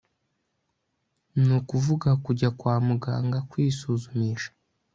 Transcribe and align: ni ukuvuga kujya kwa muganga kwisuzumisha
ni 1.43 1.53
ukuvuga 1.59 2.09
kujya 2.23 2.49
kwa 2.59 2.75
muganga 2.87 3.37
kwisuzumisha 3.49 4.51